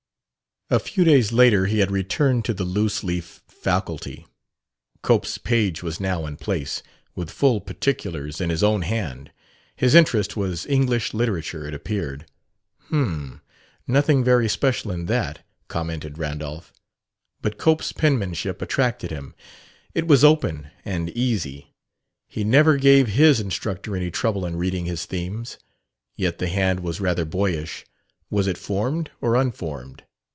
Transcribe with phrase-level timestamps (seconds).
[0.73, 4.25] A few days later he had returned to the loose leaf faculty.
[5.01, 6.81] Cope's page was now in place,
[7.13, 9.33] with full particulars in his own hand:
[9.75, 12.25] his interest was "English Literature," it appeared.
[12.87, 13.41] "H'm!
[13.85, 16.71] nothing very special in that," commented Randolph.
[17.41, 19.35] But Cope's penmanship attracted him.
[19.93, 21.73] It was open and easy:
[22.29, 25.57] "He never gave his instructor any trouble in reading his themes."
[26.15, 27.85] Yet the hand was rather boyish.
[28.29, 30.03] Was it formed or unformed?